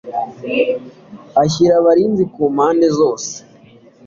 [1.43, 3.31] ashyira abarinzi ku mpande zose